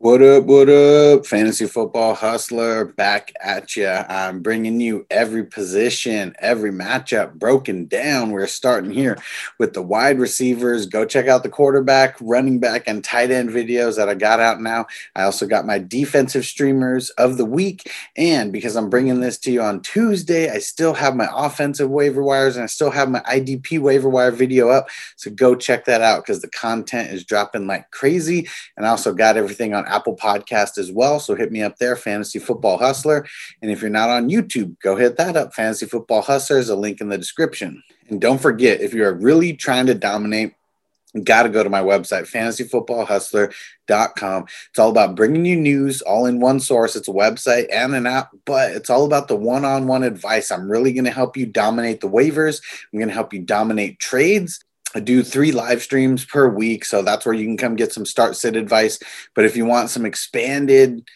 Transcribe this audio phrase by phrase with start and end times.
[0.00, 2.84] What up, what up, fantasy football hustler?
[2.84, 3.88] Back at you.
[3.88, 8.30] I'm bringing you every position, every matchup broken down.
[8.30, 9.18] We're starting here
[9.58, 10.86] with the wide receivers.
[10.86, 14.60] Go check out the quarterback, running back, and tight end videos that I got out
[14.60, 14.86] now.
[15.16, 17.90] I also got my defensive streamers of the week.
[18.16, 22.22] And because I'm bringing this to you on Tuesday, I still have my offensive waiver
[22.22, 24.86] wires and I still have my IDP waiver wire video up.
[25.16, 28.46] So go check that out because the content is dropping like crazy.
[28.76, 31.20] And I also got everything on Apple Podcast as well.
[31.20, 33.26] So hit me up there, Fantasy Football Hustler.
[33.62, 36.56] And if you're not on YouTube, go hit that up, Fantasy Football Hustler.
[36.56, 37.82] There's a link in the description.
[38.08, 40.54] And don't forget, if you're really trying to dominate,
[41.24, 44.44] got to go to my website, fantasyfootballhustler.com.
[44.68, 46.94] It's all about bringing you news all in one source.
[46.96, 50.50] It's a website and an app, but it's all about the one on one advice.
[50.50, 52.60] I'm really going to help you dominate the waivers.
[52.92, 54.62] I'm going to help you dominate trades.
[54.94, 56.82] I do three live streams per week.
[56.84, 58.98] So that's where you can come get some start sit advice.
[59.34, 61.08] But if you want some expanded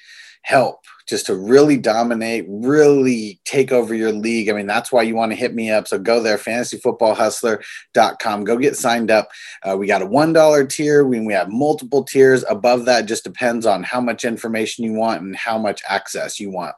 [0.42, 5.16] help just to really dominate, really take over your league, I mean, that's why you
[5.16, 5.88] want to hit me up.
[5.88, 8.44] So go there, fantasyfootballhustler.com.
[8.44, 9.30] Go get signed up.
[9.62, 11.04] Uh, we got a $1 tier.
[11.04, 12.44] We, we have multiple tiers.
[12.48, 16.50] Above that just depends on how much information you want and how much access you
[16.50, 16.76] want.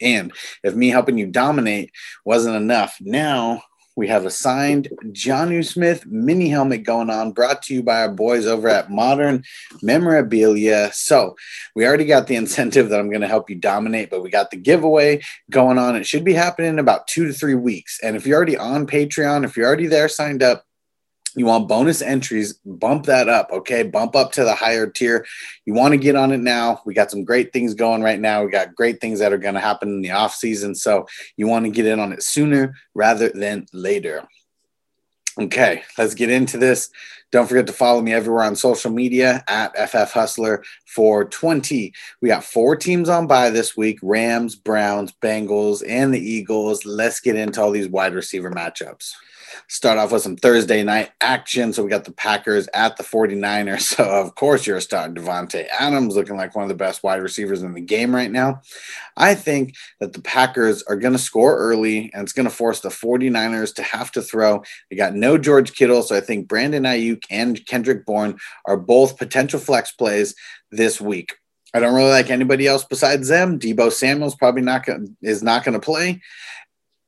[0.00, 1.90] And if me helping you dominate
[2.24, 3.62] wasn't enough, now
[3.96, 8.12] we have a signed Jonnu Smith mini helmet going on, brought to you by our
[8.12, 9.42] boys over at Modern
[9.82, 10.90] Memorabilia.
[10.92, 11.34] So
[11.74, 14.50] we already got the incentive that I'm going to help you dominate, but we got
[14.50, 15.96] the giveaway going on.
[15.96, 17.98] It should be happening in about two to three weeks.
[18.02, 20.65] And if you're already on Patreon, if you're already there signed up,
[21.36, 23.82] you want bonus entries, bump that up, okay?
[23.82, 25.26] Bump up to the higher tier.
[25.66, 26.80] You want to get on it now.
[26.86, 28.42] We got some great things going right now.
[28.42, 30.74] We got great things that are going to happen in the off season.
[30.74, 34.26] So you want to get in on it sooner rather than later.
[35.38, 36.88] Okay, let's get into this.
[37.36, 41.92] Don't forget to follow me everywhere on social media at FF Hustler 420.
[42.22, 46.86] We got four teams on by this week Rams, Browns, Bengals, and the Eagles.
[46.86, 49.12] Let's get into all these wide receiver matchups
[49.68, 51.72] start off with some Thursday night action.
[51.72, 53.86] So we got the Packers at the 49ers.
[53.96, 57.62] So, of course, you're starting Davante Adams, looking like one of the best wide receivers
[57.62, 58.60] in the game right now.
[59.16, 62.80] I think that the Packers are going to score early and it's going to force
[62.80, 64.62] the 49ers to have to throw.
[64.90, 66.02] They got no George Kittle.
[66.02, 70.34] So I think Brandon Aiyuk and Kendrick Bourne are both potential flex plays
[70.70, 71.34] this week.
[71.74, 73.58] I don't really like anybody else besides them.
[73.58, 76.22] Deebo Samuel's probably not gonna, is not going to play.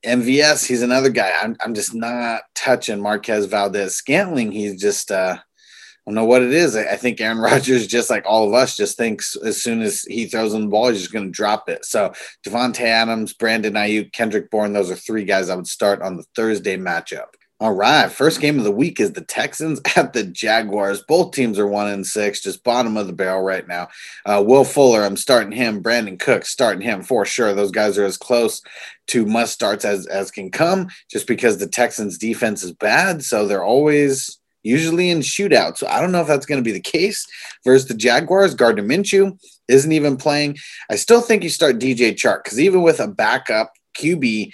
[0.05, 1.33] MVS, he's another guy.
[1.43, 4.53] I'm, I'm just not touching Marquez Valdes Scantling.
[4.53, 6.77] He's just, uh, I don't know what it is.
[6.77, 10.03] I, I, think Aaron Rodgers, just like all of us, just thinks as soon as
[10.03, 11.85] he throws in the ball, he's just going to drop it.
[11.85, 12.13] So
[12.47, 16.25] Davante Adams, Brandon Aiyuk, Kendrick Bourne, those are three guys I would start on the
[16.37, 17.29] Thursday matchup.
[17.61, 21.03] All right, first game of the week is the Texans at the Jaguars.
[21.03, 23.89] Both teams are one and six, just bottom of the barrel right now.
[24.25, 25.83] Uh, Will Fuller, I'm starting him.
[25.83, 27.55] Brandin Cooks, starting him for sure.
[27.55, 28.63] Those guys are as close
[29.09, 33.49] to must starts as as can come, just because the Texans' defense is bad, so
[33.49, 35.79] they're always usually in shootouts.
[35.79, 37.27] So I don't know if that's going to be the case
[37.65, 38.55] versus the Jaguars.
[38.55, 39.37] Gardner Minshew
[39.67, 40.59] isn't even playing.
[40.91, 44.53] I still think you start DJ Chark because even with a backup QB,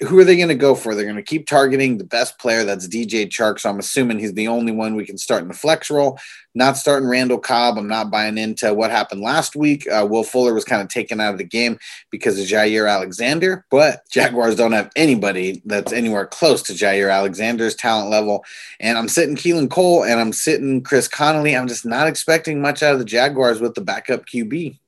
[0.00, 0.94] who are they going to go for?
[0.94, 2.64] They're going to keep targeting the best player.
[2.64, 3.60] That's DJ Chark.
[3.60, 6.18] So I'm assuming he's the only one we can start in the flex role.
[6.54, 7.78] Not starting Randall Cobb.
[7.78, 9.88] I'm not buying into what happened last week.
[9.88, 11.78] Uh, Will Fuller was kind of taken out of the game
[12.10, 17.76] because of Jaire Alexander, but Jaguars don't have anybody that's anywhere close to Jaire Alexander's
[17.76, 18.44] talent level.
[18.80, 21.56] And I'm sitting Keelan Cole and I'm sitting Chris Conley.
[21.56, 24.78] I'm just not expecting much out of the Jaguars with the backup QB.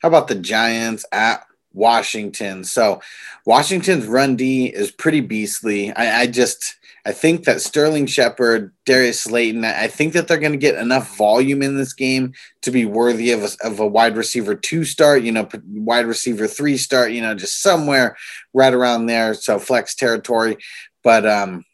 [0.00, 1.44] How about the Giants at
[1.74, 2.64] Washington.
[2.64, 3.00] So
[3.44, 5.92] Washington's run D is pretty beastly.
[5.92, 10.52] I, I just I think that Sterling Shepard, Darius Slayton, I think that they're going
[10.52, 14.16] to get enough volume in this game to be worthy of a, of a wide
[14.16, 18.16] receiver two start, you know, wide receiver three start, you know, just somewhere
[18.54, 19.34] right around there.
[19.34, 20.58] So flex territory.
[21.02, 21.64] But um,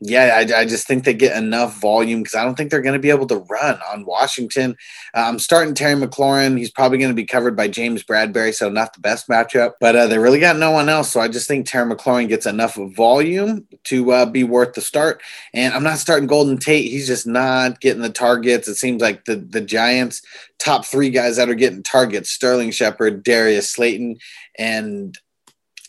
[0.00, 2.92] yeah, I, I, just think they get enough volume because I don't think they're going
[2.92, 4.76] to be able to run on Washington.
[5.14, 6.58] Uh, I'm starting Terry McLaurin.
[6.58, 9.96] He's probably going to be covered by James Bradberry, so not the best matchup, but
[9.96, 11.12] uh, they really got no one else.
[11.12, 15.22] So I just think Terry McLaurin gets enough volume to uh, be worth the start.
[15.54, 16.90] And I'm not starting Golden Tate.
[16.90, 18.68] He's just not getting the targets.
[18.68, 20.20] It seems like the, the Giants'
[20.58, 24.18] top three guys that are getting targets Sterling Shepard, Darius Slayton,
[24.58, 25.18] and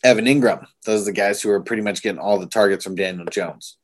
[0.04, 0.66] Evan Engram.
[0.86, 3.77] Those are the guys who are pretty much getting all the targets from Daniel Jones.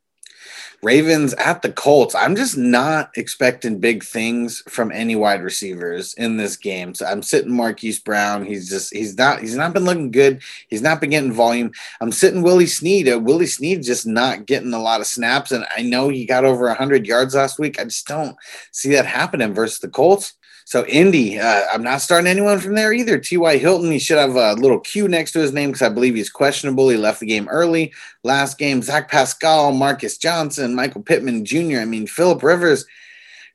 [0.83, 2.13] Ravens at the Colts.
[2.13, 6.93] I'm just not expecting big things from any wide receivers in this game.
[6.93, 8.45] So I'm sitting Marquise Brown.
[8.45, 10.41] He's just he's not he's not been looking good.
[10.67, 11.71] He's not been getting volume.
[12.01, 13.07] I'm sitting Willie Snead.
[13.07, 16.45] Uh, Willie Snead just not getting a lot of snaps, and I know he got
[16.45, 17.79] over 100 yards last week.
[17.79, 18.35] I just don't
[18.71, 20.33] see that happening versus the Colts.
[20.73, 23.19] So Indy, uh, I'm not starting anyone from there either.
[23.19, 23.57] T.Y.
[23.57, 26.31] Hilton, he should have a little Q next to his name because I believe he's
[26.31, 26.89] questionable.
[26.89, 27.93] He left the game early.
[28.23, 31.77] Last game, Zach Pascal, Marcus Johnson, Michael Pittman Jr.
[31.77, 32.87] I mean, Philip Rivers,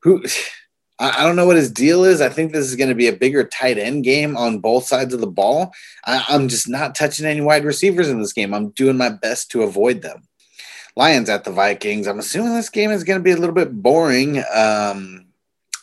[0.03, 0.23] who
[1.00, 2.20] I, don't know what his deal is.
[2.20, 5.12] I think this is going to be a bigger tight end game on both sides
[5.12, 5.73] of the ball.
[6.05, 8.55] I, I'm just not touching any wide receivers in this game.
[8.55, 10.23] I'm doing my best to avoid them.
[10.94, 12.06] Lions at the Vikings.
[12.06, 14.41] I'm assuming this game is going to be a little bit boring.
[14.55, 15.27] Um,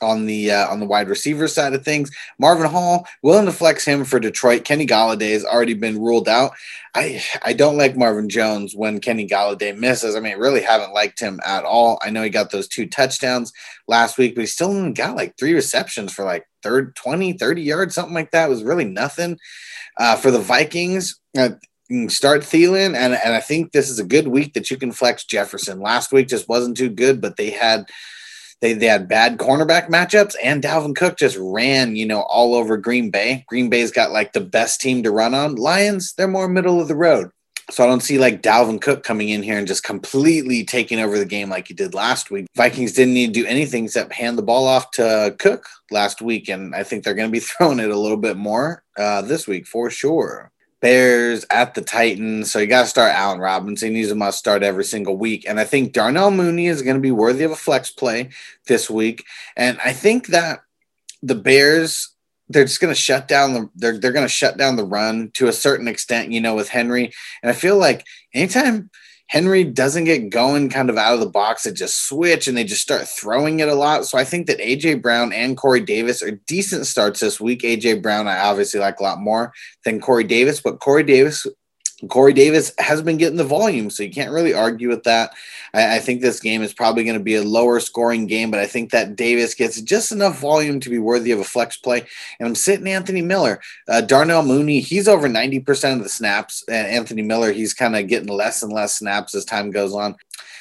[0.05, 2.11] on the uh, on the wide receiver side of things.
[2.39, 4.63] Marvin Hall willing to flex him for Detroit.
[4.63, 6.51] Kenny Golladay has already been ruled out.
[6.93, 10.15] I I don't like Marvin Jones when Kenny Golladay misses.
[10.15, 11.99] I mean, really haven't liked him at all.
[12.01, 13.51] I know he got those two touchdowns
[13.87, 17.95] last week, but he still got like three receptions for like third 20, 30 yards,
[17.95, 18.45] something like that.
[18.45, 19.37] It was really nothing.
[19.97, 21.51] Uh, for the Vikings, uh,
[22.09, 25.23] start Thielen, and, and I think this is a good week that you can flex
[25.23, 25.79] Jefferson.
[25.79, 27.89] Last week just wasn't too good, but they had–
[28.61, 32.77] they, they had bad cornerback matchups, and Dalvin Cook just ran, you know, all over
[32.77, 33.45] Green Bay.
[33.47, 35.55] Green Bay's got like the best team to run on.
[35.55, 37.29] Lions, they're more middle of the road.
[37.71, 41.17] So I don't see like Dalvin Cook coming in here and just completely taking over
[41.17, 42.45] the game like he did last week.
[42.55, 46.47] Vikings didn't need to do anything except hand the ball off to Cook last week,
[46.47, 49.47] and I think they're going to be throwing it a little bit more uh, this
[49.47, 50.51] week for sure.
[50.81, 52.51] Bears at the Titans.
[52.51, 53.95] So you got to start Allen Robinson.
[53.95, 55.45] He's a must start every single week.
[55.47, 58.29] And I think Darnell Mooney is going to be worthy of a flex play
[58.67, 59.25] this week.
[59.55, 60.61] And I think that
[61.23, 62.09] the Bears,
[62.49, 65.31] they're just going to shut down the they're they're going to shut down the run
[65.35, 67.11] to a certain extent, you know, with Henry.
[67.41, 68.89] And I feel like anytime–
[69.27, 71.63] Henry doesn't get going kind of out of the box.
[71.63, 74.05] They just switch and they just start throwing it a lot.
[74.05, 77.61] So I think that AJ Brown and Corey Davis are decent starts this week.
[77.61, 79.51] AJ Brown, I obviously like a lot more
[79.83, 81.47] than Corey Davis, but Corey Davis
[82.09, 85.33] Corey Davis has been getting the volume, so you can't really argue with that.
[85.73, 88.59] I, I think this game is probably going to be a lower scoring game, but
[88.59, 92.05] I think that Davis gets just enough volume to be worthy of a flex play.
[92.39, 94.81] And I'm sitting Anthony Miller, uh, Darnell Mooney.
[94.81, 98.73] He's over 90% of the snaps, and Anthony Miller, he's kind of getting less and
[98.73, 100.15] less snaps as time goes on.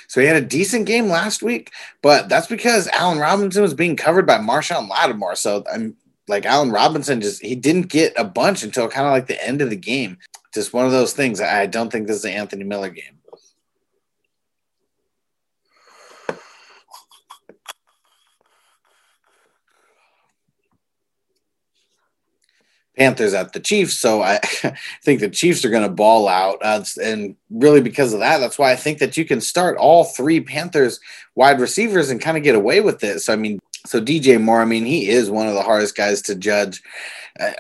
[0.06, 3.96] So he had a decent game last week, but that's because Allen Robinson was being
[3.96, 5.34] covered by Marshon Lattimore.
[5.34, 5.96] So I'm
[6.28, 9.60] like Allen Robinson just he didn't get a bunch until kind of like the end
[9.60, 10.18] of the game
[10.54, 11.40] just one of those things.
[11.40, 13.18] I don't think this is an Anthony Miller game.
[22.96, 23.98] Panthers at the Chiefs.
[23.98, 24.38] So I
[25.02, 26.58] think the Chiefs are going to ball out.
[26.62, 30.04] Uh, and really, because of that, that's why I think that you can start all
[30.04, 31.00] three Panthers
[31.34, 33.20] wide receivers and kind of get away with it.
[33.20, 36.22] So, I mean, so DJ Moore, I mean, he is one of the hardest guys
[36.22, 36.82] to judge.
[37.38, 37.54] I,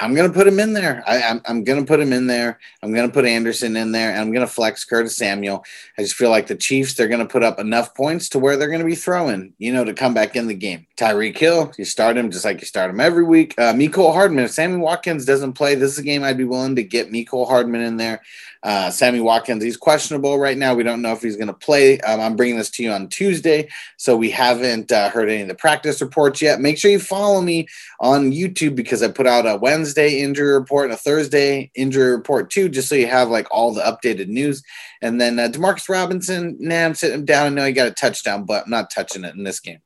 [0.00, 1.04] am going to put him in there.
[1.06, 2.58] I, am I'm, I'm going to put him in there.
[2.82, 5.64] I'm going to put Anderson in there, and I'm going to flex Curtis Samuel.
[5.98, 8.56] I just feel like the Chiefs, they're going to put up enough points to where
[8.56, 10.86] they're going to be throwing, you know, to come back in the game.
[10.96, 13.54] Tyreek Hill, you start him just like you start him every week.
[13.58, 16.76] Uh, Mecole Hardman, if Sammy Watkins doesn't play, this is a game I'd be willing
[16.76, 18.22] to get Mecole Hardman in there.
[18.62, 20.74] Uh, Sammy Watkins, he's questionable right now.
[20.74, 22.00] We don't know if he's going to play.
[22.00, 25.48] Um, I'm bringing this to you on Tuesday, so we haven't uh, heard any of
[25.48, 26.60] the practice reports yet.
[26.60, 27.68] Make sure you follow me
[28.00, 32.50] on YouTube because I put out a Wednesday injury report and a Thursday injury report
[32.50, 34.62] too, just so you have like all the updated news.
[35.02, 37.46] And then uh, Demarcus Robinson, nah, I'm sitting him down.
[37.46, 39.78] I know he got a touchdown, but I'm not touching it in this game.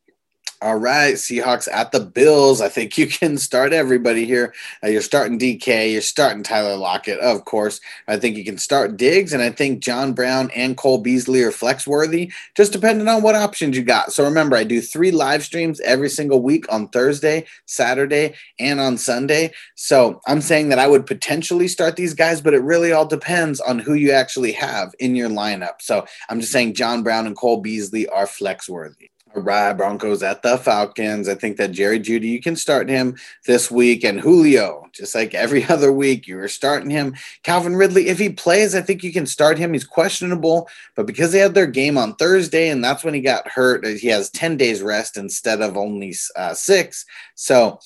[0.63, 2.61] All right, Seahawks at the Bills.
[2.61, 4.55] I think you can start everybody here.
[4.85, 7.81] Uh, you're starting DK, you're starting Tyler Lockett, of course.
[8.07, 11.51] I think you can start Diggs, and I think John Brown and Cole Beasley are
[11.51, 14.13] flex worthy, just depending on what options you got.
[14.13, 18.99] So remember, I do three live streams every single week on Thursday, Saturday, and on
[18.99, 19.53] Sunday.
[19.75, 23.59] So I'm saying that I would potentially start these guys, but it really all depends
[23.59, 25.81] on who you actually have in your lineup.
[25.81, 29.12] So I'm just saying John Brown and Cole Beasley are flex worthy.
[29.35, 31.27] Right, Broncos at the Falcons.
[31.27, 35.35] I think that Jerry Jeudy, you can start him this week, and Julio, just like
[35.35, 37.15] every other week, you are starting him.
[37.43, 39.73] Calvin Ridley, if he plays, I think you can start him.
[39.73, 43.49] He's questionable, but because they had their game on Thursday, and that's when he got
[43.49, 47.07] hurt, he has ten days rest instead of only uh, six.
[47.35, 47.79] So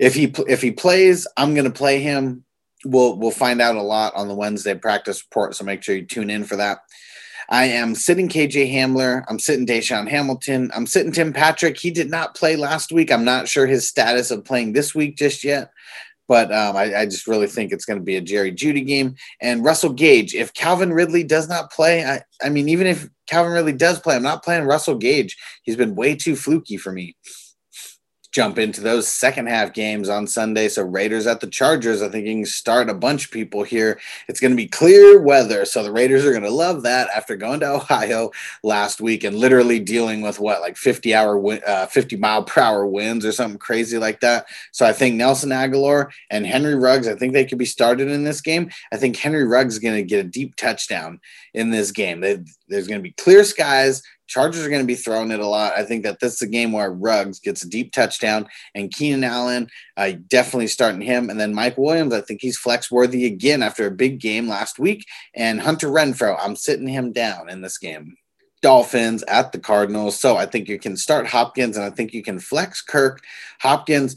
[0.00, 2.44] if he if he plays, I'm going to play him.
[2.84, 6.04] We'll we'll find out a lot on the Wednesday practice report, so make sure you
[6.04, 6.78] tune in for that.
[7.54, 9.24] I am sitting KJ Hamler.
[9.28, 10.72] I'm sitting DaeSean Hamilton.
[10.74, 11.78] I'm sitting Tim Patrick.
[11.78, 13.12] He did not play last week.
[13.12, 15.70] I'm not sure his status of playing this week just yet.
[16.26, 19.14] But um, I, I, just really think it's going to be a Jerry Jeudy game.
[19.40, 23.52] And Russell Gage, if Calvin Ridley does not play, I, I mean, even if Calvin
[23.52, 25.36] Ridley does play, I'm not playing Russell Gage.
[25.62, 27.14] He's been way too fluky for me.
[28.34, 30.68] Jump into those second half games on Sunday.
[30.68, 34.00] So Raiders at the Chargers, I think you can start a bunch of people here.
[34.26, 37.36] It's going to be clear weather, so the Raiders are going to love that after
[37.36, 38.32] going to Ohio
[38.64, 42.84] last week and literally dealing with what like 50 hour, uh, 50 mile per hour
[42.84, 44.46] winds or something crazy like that.
[44.72, 48.24] So I think Nelson Agholor and Henry Ruggs, I think they could be started in
[48.24, 48.68] this game.
[48.92, 51.20] I think Henry Ruggs is going to get a deep touchdown
[51.52, 52.20] in this game.
[52.20, 54.02] They, there's going to be clear skies.
[54.26, 55.74] Chargers are going to be throwing it a lot.
[55.76, 59.24] I think that this is a game where Ruggs gets a deep touchdown and Keenan
[59.24, 61.30] Allen, uh, definitely starting him.
[61.30, 64.78] And then Mike Williams, I think he's flex worthy again after a big game last
[64.78, 65.06] week.
[65.34, 68.16] And Hunter Renfrow, I'm sitting him down in this game.
[68.62, 70.18] Dolphins at the Cardinals.
[70.18, 73.20] So I think you can start Hopkins and I think you can flex Kirk.
[73.60, 74.16] Hopkins,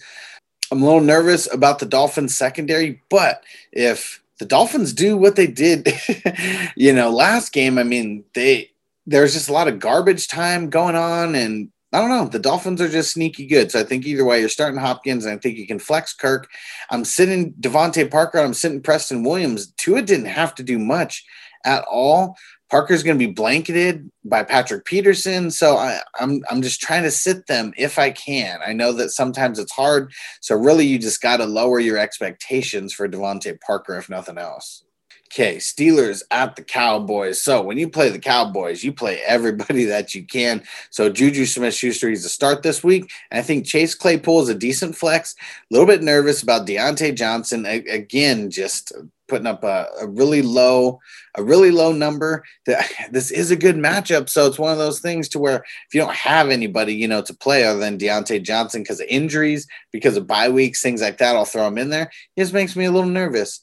[0.71, 5.47] I'm a little nervous about the Dolphins secondary, but if the Dolphins do what they
[5.47, 5.89] did,
[6.77, 8.71] you know, last game, I mean, they
[9.07, 12.27] there's just a lot of garbage time going on and I don't know.
[12.27, 13.71] The Dolphins are just sneaky good.
[13.71, 16.49] So I think either way, you're starting Hopkins, and I think you can flex Kirk.
[16.89, 18.39] I'm sitting DeVante Parker.
[18.39, 19.71] I'm sitting Preston Williams.
[19.77, 21.23] Tua didn't have to do much
[21.63, 22.35] at all.
[22.69, 27.11] Parker's going to be blanketed by Patrick Peterson, so I, I'm I'm just trying to
[27.11, 28.59] sit them if I can.
[28.65, 30.11] I know that sometimes it's hard,
[30.41, 34.83] so really you just got to lower your expectations for DeVante Parker, if nothing else.
[35.27, 37.41] Okay, Steelers at the Cowboys.
[37.41, 40.63] So when you play the Cowboys, you play everybody that you can.
[40.89, 43.11] So Juju Smith Schuster, is a start this week.
[43.29, 45.35] And I think Chase Claypool is a decent flex.
[45.39, 47.65] A little bit nervous about Diontae Johnson.
[47.65, 48.93] A- again, just
[49.27, 51.01] putting up a, a, really low,
[51.35, 52.43] a really low number.
[53.11, 54.29] This is a good matchup.
[54.29, 57.21] So it's one of those things to where if you don't have anybody, you know,
[57.21, 61.17] to play other than Diontae Johnson because of injuries, because of bye weeks, things like
[61.17, 62.09] that, I'll throw him in there.
[62.35, 63.61] It just makes me a little nervous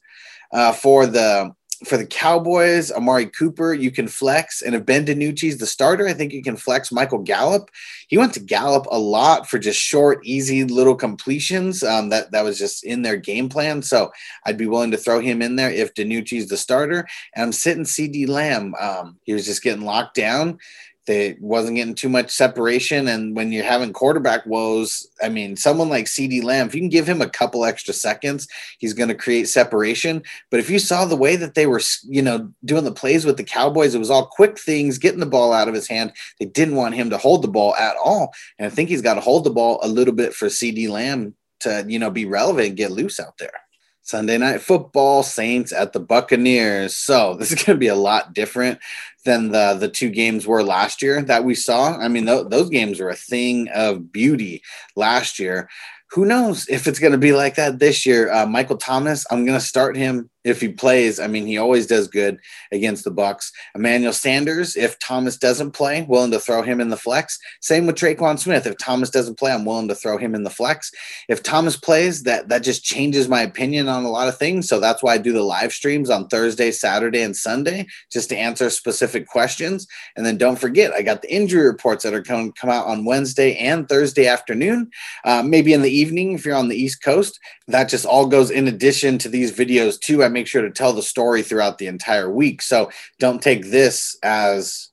[0.51, 4.61] uh, for the for the Cowboys, Amari Cooper, you can flex.
[4.61, 7.69] And if Ben DiNucci's the starter, I think you can flex Michael Gallup.
[8.07, 11.83] He went to Gallup a lot for just short, easy little completions.
[11.83, 13.81] Um, that, that was just in their game plan.
[13.81, 14.11] So
[14.45, 17.07] I'd be willing to throw him in there if DiNucci's the starter.
[17.35, 18.73] And I'm sitting CeeDee Lamb.
[18.79, 20.59] Um, he was just getting locked down.
[21.05, 23.07] They wasn't getting too much separation.
[23.07, 26.89] And when you're having quarterback woes, I mean, someone like CeeDee Lamb, if you can
[26.89, 28.47] give him a couple extra seconds,
[28.79, 30.23] he's going to create separation.
[30.49, 33.37] But if you saw the way that they were, you know, doing the plays with
[33.37, 36.11] the Cowboys, it was all quick things, getting the ball out of his hand.
[36.39, 38.33] They didn't want him to hold the ball at all.
[38.57, 41.35] And I think he's got to hold the ball a little bit for CeeDee Lamb
[41.61, 43.64] to, you know, be relevant and get loose out there.
[44.05, 46.95] Sunday night football, Saints at the Buccaneers.
[46.95, 48.79] So this is going to be a lot different
[49.25, 51.97] than the the two games were last year that we saw.
[51.97, 54.61] I mean, th- those games were a thing of beauty
[54.95, 55.67] last year
[56.11, 58.31] who knows if it's going to be like that this year?
[58.31, 61.19] Uh, Michael Thomas, I'm going to start him if he plays.
[61.19, 62.37] I mean, he always does good
[62.71, 63.51] against the Bucks.
[63.73, 67.39] Emmanuel Sanders, if Thomas doesn't play, willing to throw him in the flex.
[67.61, 68.67] Same with Tre'Quan Smith.
[68.67, 70.91] If Thomas doesn't play, I'm willing to throw him in the flex.
[71.27, 74.69] If Thomas plays, that that just changes my opinion on a lot of things.
[74.69, 78.37] So that's why I do the live streams on Thursday, Saturday, and Sunday just to
[78.37, 79.87] answer specific questions.
[80.15, 83.05] And then don't forget, I got the injury reports that are to come out on
[83.05, 84.91] Wednesday and Thursday afternoon,
[85.23, 87.39] uh, maybe in the evening evening if you're on the East Coast.
[87.67, 90.23] That just all goes in addition to these videos, too.
[90.23, 92.61] I make sure to tell the story throughout the entire week.
[92.61, 94.89] So don't take this as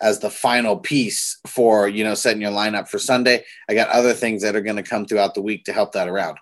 [0.00, 3.44] as the final piece for you know setting your lineup for Sunday.
[3.68, 6.08] I got other things that are going to come throughout the week to help that
[6.08, 6.38] around.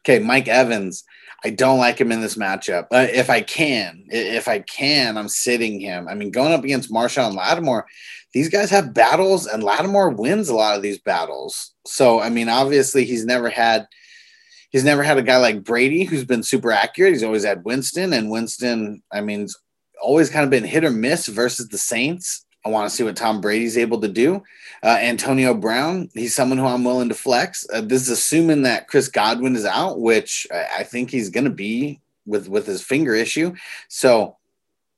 [0.00, 1.04] Okay, Mike Evans.
[1.44, 2.86] I don't like him in this matchup.
[2.90, 6.08] Uh, if I can, if I can, I'm sitting him.
[6.08, 7.86] I mean, going up against Marshon Lattimore,
[8.32, 11.74] these guys have battles, and Lattimore wins a lot of these battles.
[11.86, 13.86] So, I mean, obviously, he's never had
[14.70, 17.12] he's never had a guy like Brady who's been super accurate.
[17.12, 19.48] He's always had Winston, and Winston, I mean,
[20.02, 22.45] always kind of been hit or miss versus the Saints.
[22.66, 24.42] I want to see what Tom Brady's able to do.
[24.82, 27.64] Uh, Antonio Brown, he's someone who I'm willing to flex.
[27.72, 31.50] Uh, this is assuming that Chris Godwin is out, which I, think he's going to
[31.50, 33.54] be with with his finger issue.
[33.86, 34.36] So,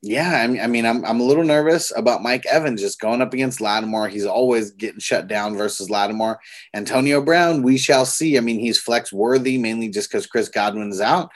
[0.00, 3.34] yeah, I mean, I I'm I'm a little nervous about Mike Evans just going up
[3.34, 4.08] against Lattimore.
[4.08, 6.40] He's always getting shut down versus Lattimore.
[6.72, 8.38] Antonio Brown, we shall see.
[8.38, 11.30] I mean, he's flex worthy mainly just because Chris Godwin is out.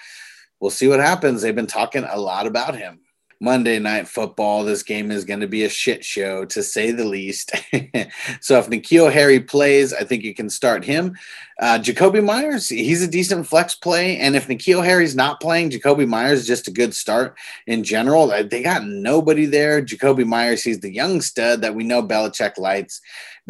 [0.61, 1.43] We'll see what happens.
[1.43, 3.02] They've been talking a lot about him.
[3.43, 4.63] Monday Night Football.
[4.63, 7.51] This game is going to be a shit show, to say the least.
[8.41, 11.17] so if N'Keal Harry plays, I think you can start him.
[11.61, 14.17] Uh, Jakobi Meyers, he's a decent flex play.
[14.19, 18.31] And if N'Keal Harry's not playing, Jakobi Meyers is just a good start in general.
[18.31, 19.83] Uh, they got nobody there.
[19.83, 23.01] Jakobi Meyers, he's the young stud that we know Belichick lights.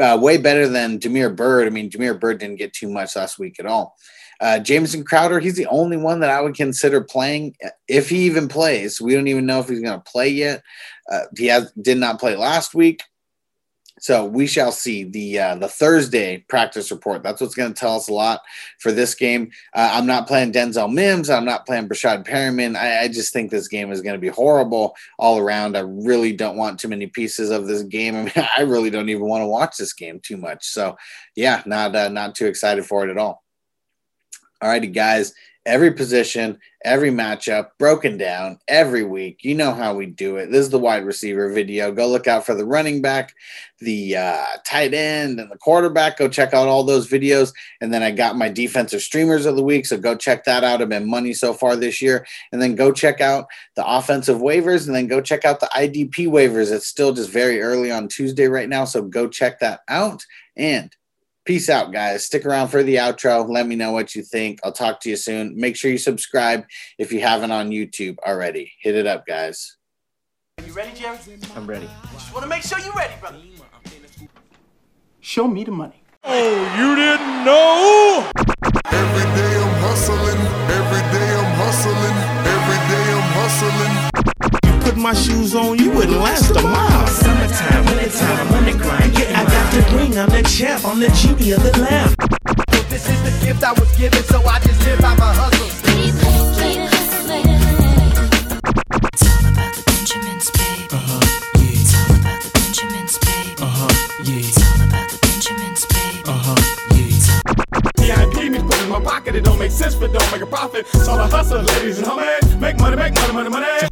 [0.00, 1.66] Uh, way better than Damiere Byrd.
[1.66, 3.94] I mean, Damiere Byrd didn't get too much last week at all.
[4.42, 7.54] Uh, Jamison Crowder, he's the only one that I would consider playing
[7.86, 9.00] if he even plays.
[9.00, 10.62] We don't even know if he's going to play yet.
[11.10, 13.02] Uh, he has, did not play last week.
[14.00, 17.22] So we shall see the uh, the Thursday practice report.
[17.22, 18.40] That's what's going to tell us a lot
[18.80, 19.52] for this game.
[19.74, 21.30] Uh, I'm not playing Denzel Mims.
[21.30, 22.74] I'm not playing Breshad Perriman.
[22.74, 25.76] I, I just think this game is going to be horrible all around.
[25.76, 28.16] I really don't want too many pieces of this game.
[28.16, 30.66] I mean, I really don't even want to watch this game too much.
[30.66, 30.96] So
[31.36, 33.41] yeah, not uh, not too excited for it at all.
[34.62, 39.38] All righty, guys every position, every matchup broken down every week.
[39.42, 40.50] You know how we do it.
[40.50, 41.92] This is the wide receiver video.
[41.92, 43.32] Go look out for the running back,
[43.80, 46.18] the uh, tight end, and the quarterback.
[46.18, 47.52] Go check out all those videos.
[47.80, 49.86] And then I got my defensive streamers of the week.
[49.86, 50.82] So go check that out.
[50.82, 52.26] I've been money so far this year.
[52.50, 56.26] And then go check out the offensive waivers and then go check out the IDP
[56.26, 56.72] waivers.
[56.72, 58.84] It's still just very early on Tuesday right now.
[58.84, 60.24] So go check that out.
[60.56, 60.94] And
[61.44, 62.24] Peace out, guys.
[62.24, 63.48] Stick around for the outro.
[63.48, 64.60] Let me know what you think.
[64.62, 65.58] I'll talk to you soon.
[65.58, 66.64] Make sure you subscribe
[66.98, 68.72] if you haven't on YouTube already.
[68.80, 69.76] Hit it up, guys.
[70.58, 71.18] Are you ready, Jerry?
[71.56, 71.88] I'm ready.
[72.12, 73.38] Just want to make sure you're ready, brother.
[75.20, 76.02] Show me the money.
[76.22, 78.30] Oh, you didn't know?
[78.86, 80.38] Every day I'm hustling.
[80.70, 82.16] Every day I'm hustling.
[82.54, 83.94] Every day I'm hustling.
[84.62, 87.06] You put my shoes on, you wouldn't last a mile.
[87.08, 89.18] Summertime, wintertime, I'm on the grind.
[89.18, 89.42] Yeah,
[89.92, 92.14] I got the ring, I'm the champ, I'm the genie of the lamp.
[92.88, 95.66] This is the gift I was given, so I just live by my hustle.
[99.12, 100.88] It's all about the Benjamins, baby.
[100.92, 101.20] Uh-huh,
[101.56, 101.80] yeah.
[101.80, 103.54] It's all about the Benjamins, baby.
[103.60, 103.88] Uh-huh,
[104.24, 104.48] yeah.
[104.48, 106.22] It's all about the Benjamins, baby.
[106.26, 106.56] Uh-huh,
[108.00, 108.26] yeah.
[108.26, 110.86] VIP me put in my pocket, it don't make sense, but don't make a profit.
[110.86, 112.58] So I hustle, ladies and homies.
[112.60, 113.91] Make money, make money, money, money.